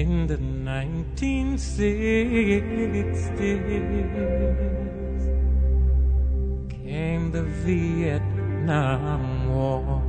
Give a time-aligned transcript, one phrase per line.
[0.00, 3.20] In the 1960s
[6.70, 10.02] came the Vietnam War.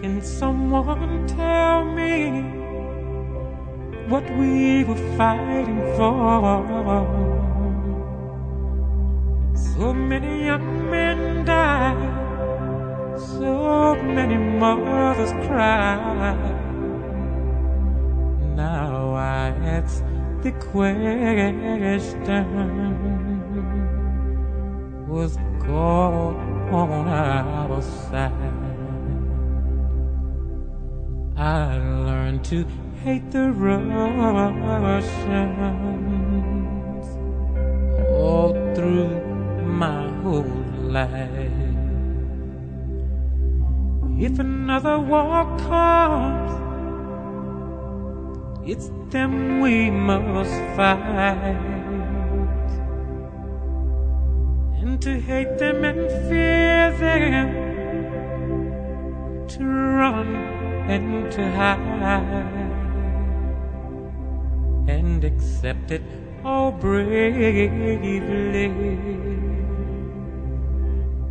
[0.00, 2.42] Can someone tell me
[4.08, 7.04] what we were fighting for?
[9.54, 16.51] So many young men died, so many mothers cried.
[19.22, 20.02] Ask
[20.42, 21.54] the question
[25.06, 26.34] Was God
[26.72, 28.32] on our side?
[31.36, 32.66] I learned to
[33.04, 35.06] hate the Russians
[38.18, 39.20] all through
[39.62, 40.64] my whole
[40.98, 41.52] life.
[44.18, 46.61] If another war comes,
[48.64, 51.58] it's them we must fight.
[54.80, 57.48] And to hate them and fear them,
[59.48, 60.36] to run
[60.88, 62.70] and to hide,
[64.88, 66.02] and accept it
[66.44, 68.68] all bravely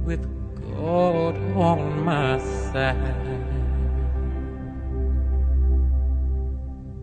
[0.06, 0.26] with
[0.74, 3.51] God on my side.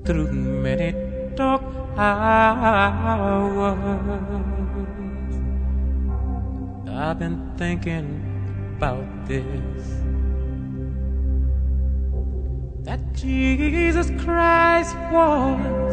[0.08, 0.94] Through many
[1.36, 1.60] dark
[1.98, 3.76] hours,
[6.88, 8.08] I've been thinking
[8.78, 9.84] about this.
[12.84, 15.92] That Jesus Christ was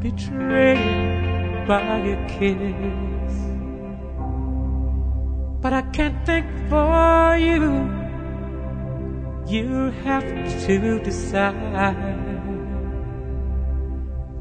[0.00, 3.34] betrayed by a kiss.
[5.60, 7.92] But I can't think for you.
[9.46, 10.24] You have
[10.64, 12.23] to decide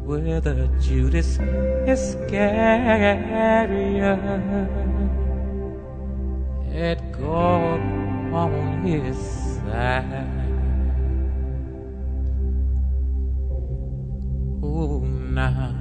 [0.06, 1.40] whether Judas
[1.88, 3.24] Iscariot
[6.72, 7.80] had God
[8.34, 10.28] on his side.
[14.62, 15.74] Oh, now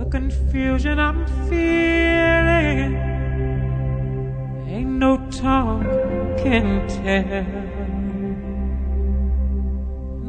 [0.00, 2.94] The confusion I'm feeling
[4.66, 5.84] ain't no tongue
[6.38, 7.44] can tell.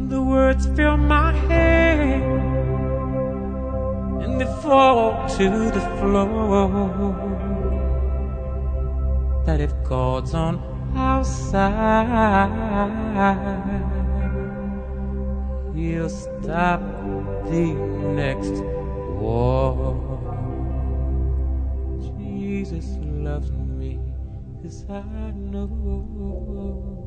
[0.09, 2.21] The words fill my head
[4.23, 7.15] and they fall to the floor.
[9.45, 10.59] That if God's on
[10.97, 12.51] our side,
[15.73, 16.81] He'll stop
[17.45, 17.73] the
[18.19, 18.80] next
[19.21, 19.97] war.
[21.99, 23.99] Jesus loves me,
[24.61, 27.05] this I know.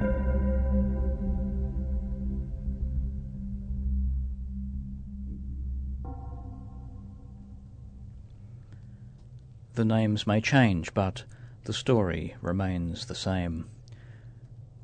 [9.75, 11.25] The names may change, but
[11.65, 13.67] the story remains the same.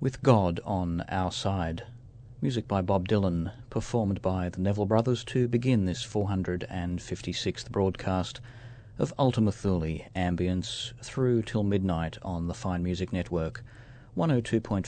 [0.01, 1.85] With God on our side.
[2.43, 8.41] Music by Bob Dylan, performed by the Neville Brothers to begin this 456th broadcast
[8.99, 13.63] of Ultima Thule ambience through till midnight on the Fine Music Network,
[14.17, 14.87] 102.5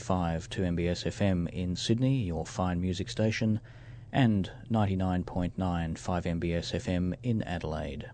[0.49, 3.59] 2MBS FM in Sydney, your fine music station,
[4.11, 8.09] and 99.9 5MBS FM in Adelaide.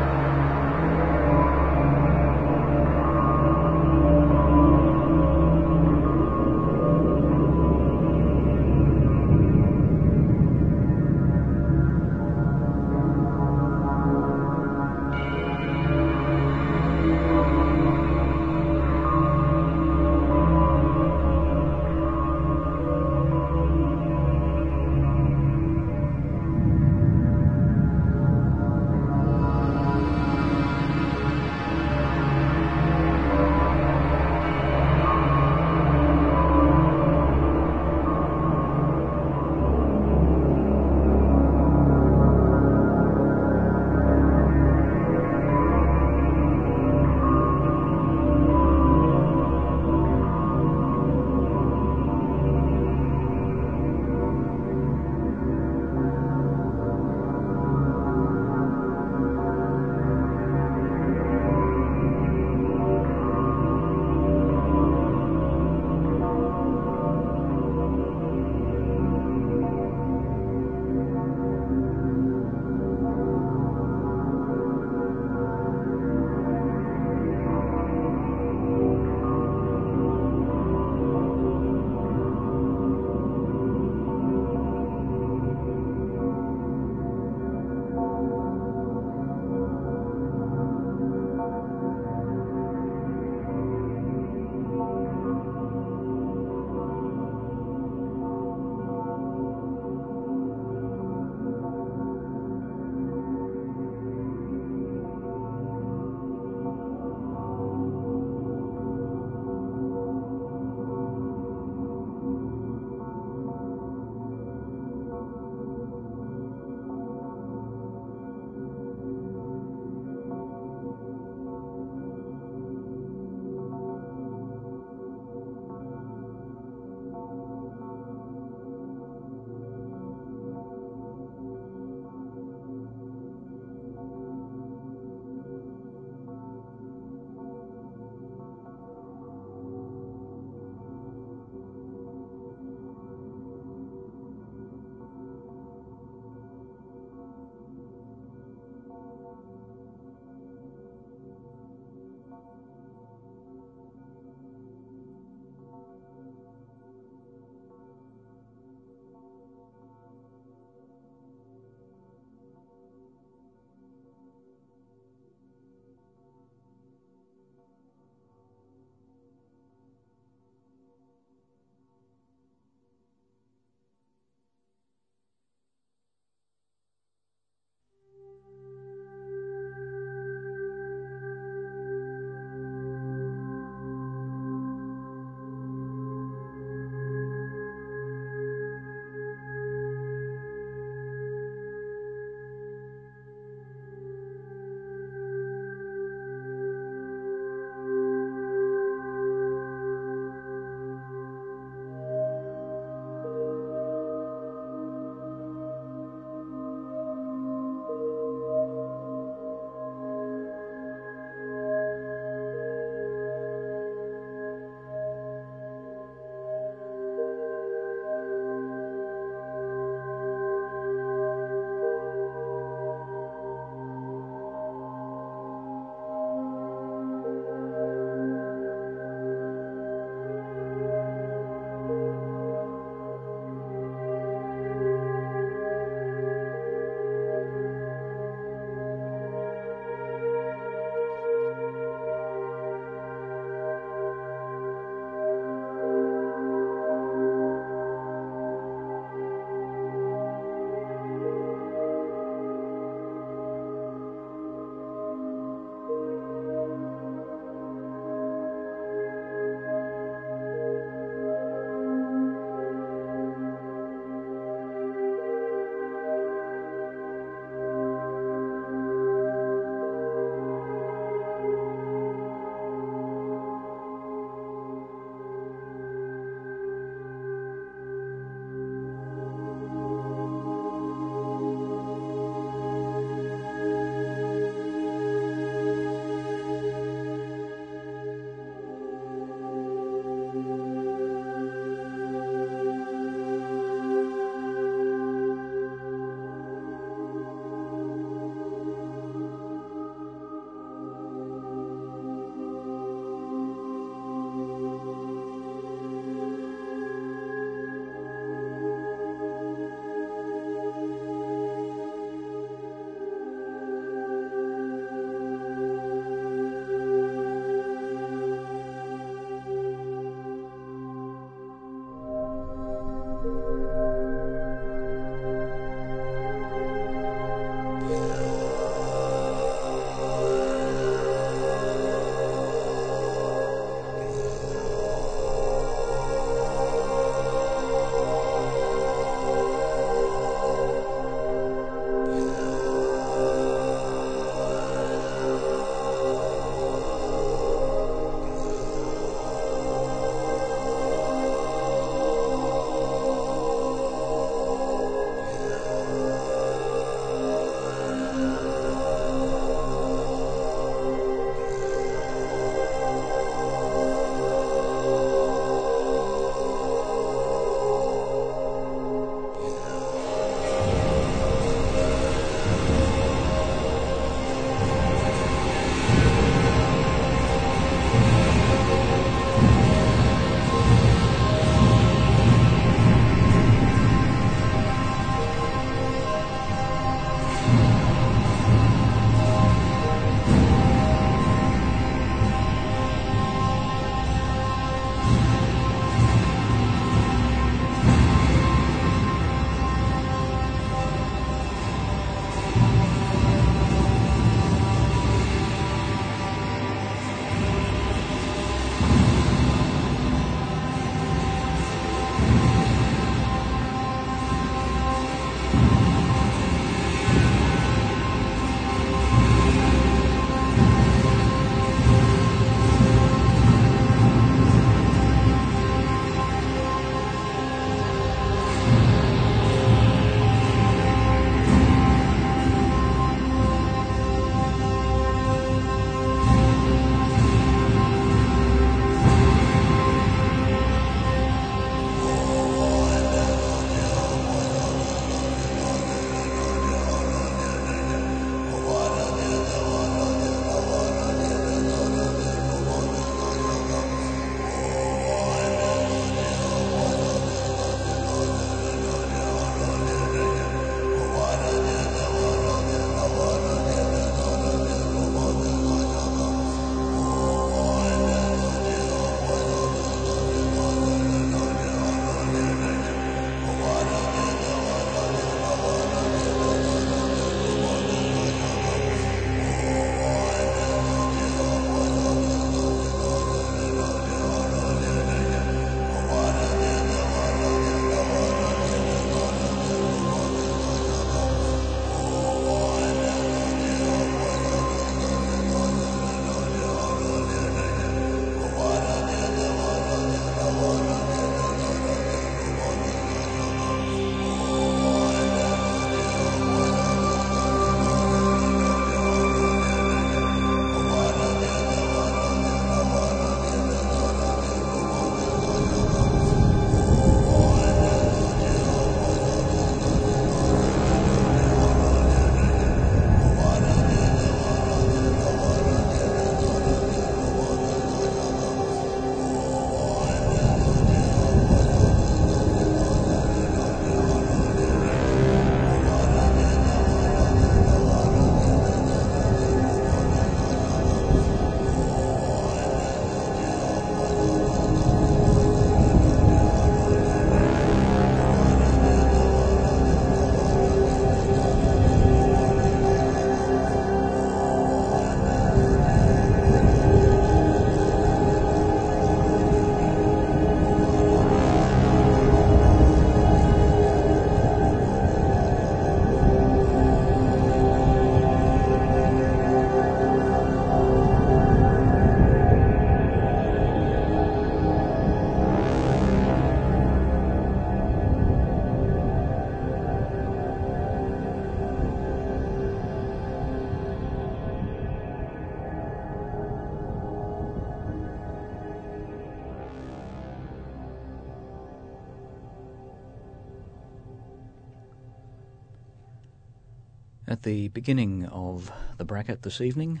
[597.42, 600.00] The beginning of the bracket this evening,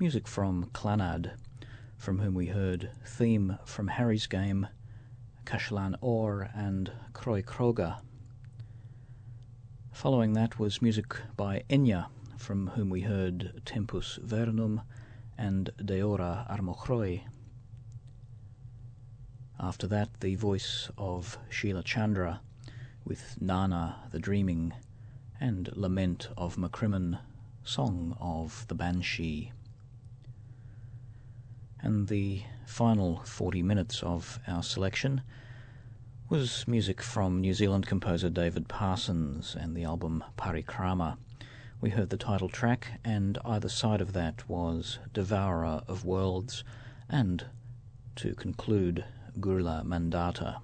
[0.00, 1.30] music from Clannad,
[1.96, 4.66] from whom we heard theme from Harry's Game,
[5.44, 8.00] Caisleán Óir and Croí Cróga.
[9.92, 14.82] Following that was music by Enya, from whom we heard Tempus Vernum
[15.38, 17.22] and Deora Ar Mo Chroí.
[19.60, 22.40] After that, the voice of Sheila Chandra
[23.04, 24.72] with Nana the Dreaming
[25.42, 27.18] and Lament of McCrimmon,
[27.64, 29.50] Song of the Banshee.
[31.80, 35.22] And the final 40 minutes of our selection
[36.28, 41.18] was music from New Zealand composer David Parsons and the album Parikrama.
[41.80, 46.62] We heard the title track, and either side of that was Devourer of Worlds,
[47.08, 47.46] and
[48.14, 49.04] to conclude,
[49.40, 50.60] Gurla Mandhata.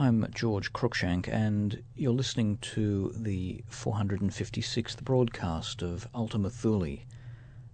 [0.00, 7.00] I'm George Cruikshank, and you're listening to the 456th broadcast of Ultima Thule,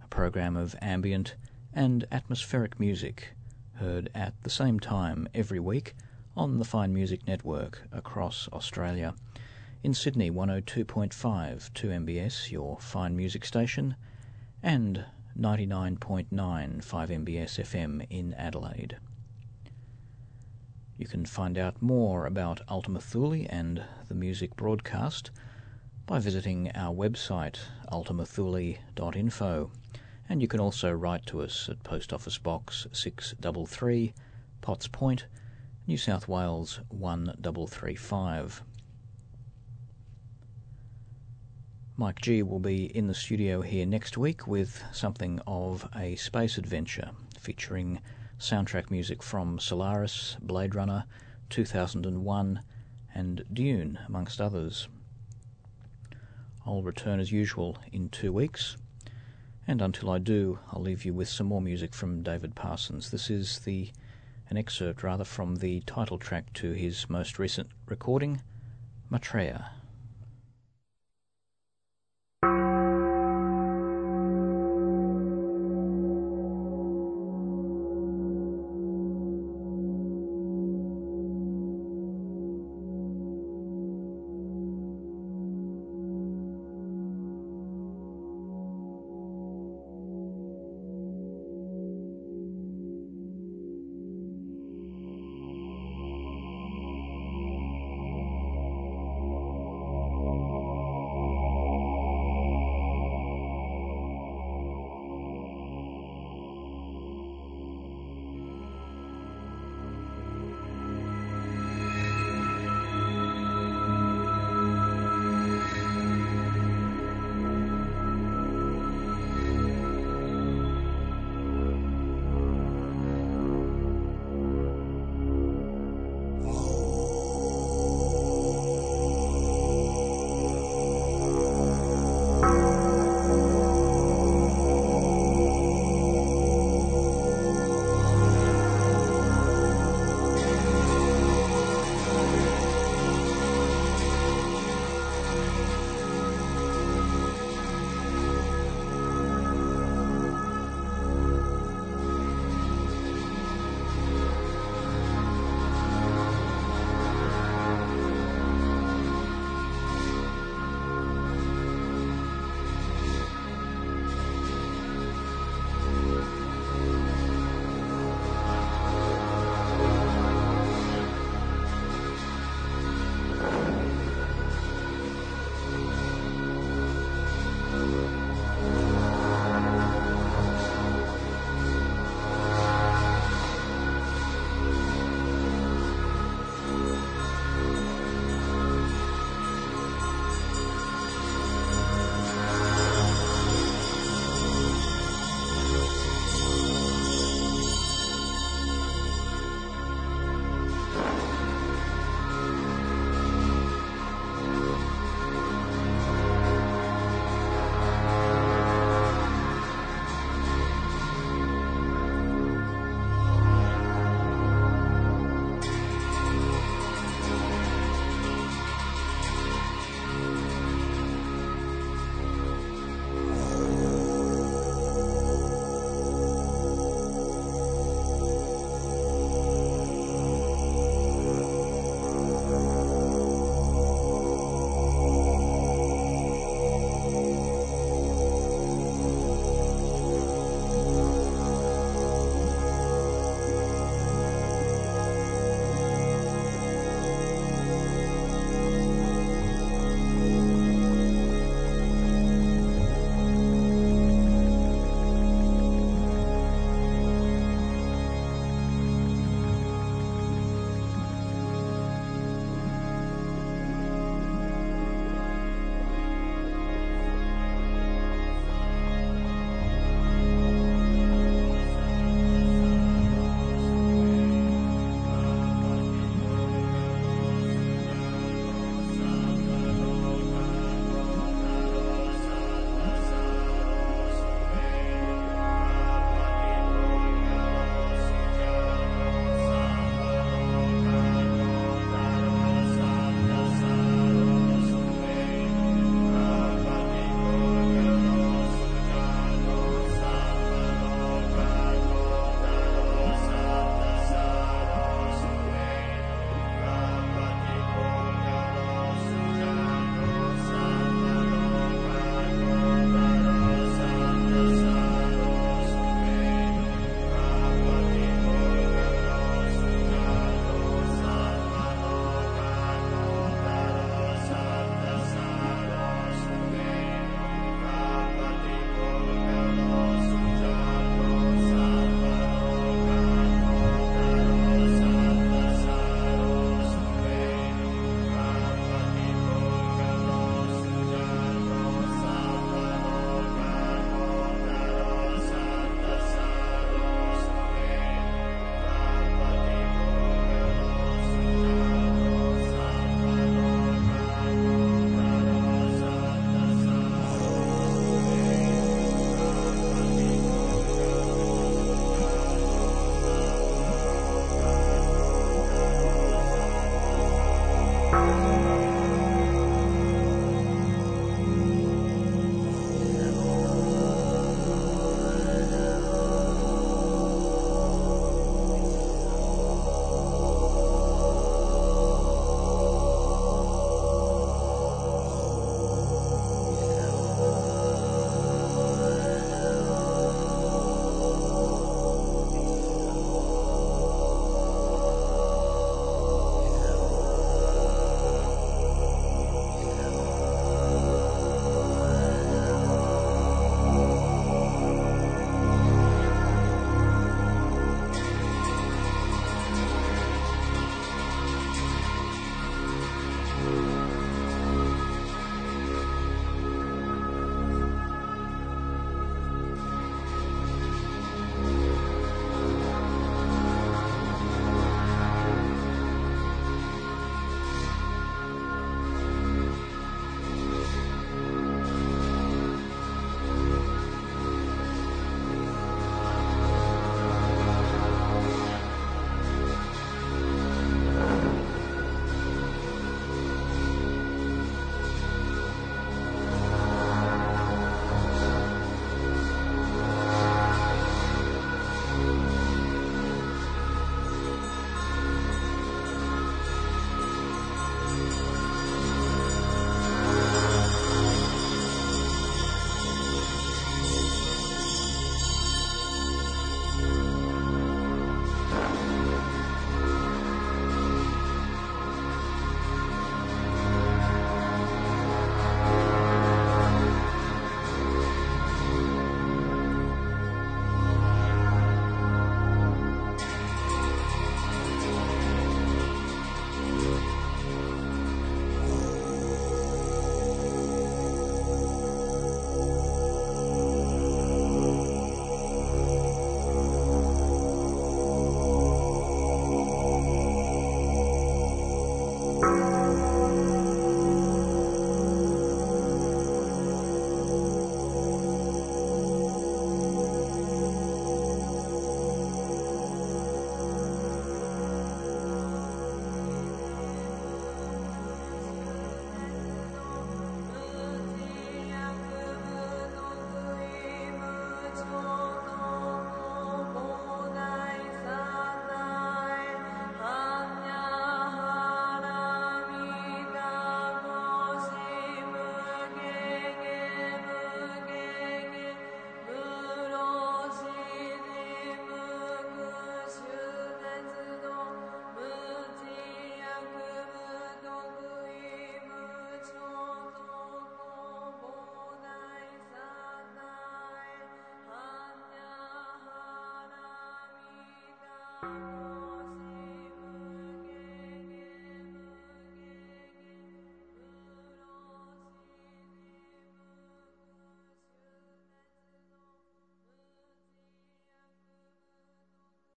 [0.03, 1.37] a program of ambient
[1.73, 3.29] and atmospheric music
[3.75, 5.95] heard at the same time every week
[6.37, 9.15] on the Fine Music Network across Australia.
[9.85, 13.95] In Sydney, 102.5 2MBS, your fine music station,
[14.65, 15.05] and
[15.39, 18.97] 99.9 5MBS FM in Adelaide.
[20.99, 25.31] You can find out more about Ultima Thule and the music broadcast
[26.07, 27.59] by visiting our website
[27.93, 29.71] ultimathule.info
[30.29, 34.15] and you can also write to us at Post Office Box 633
[34.61, 35.27] Potts Point,
[35.87, 38.63] New South Wales 1335.
[41.99, 46.59] Mike G will be in the studio here next week with something of a space
[46.59, 48.01] adventure featuring
[48.39, 51.05] soundtrack music from Solaris, Blade Runner,
[51.51, 52.61] 2001,
[53.15, 54.89] and Dune, amongst others.
[56.67, 58.77] I'll return as usual in two weeks,
[59.67, 63.11] and until I do, I'll leave you with some more music from David Parsons.
[63.11, 63.91] This is the
[64.49, 68.43] an excerpt rather from the title track to his most recent recording,
[69.11, 69.71] Maitreya.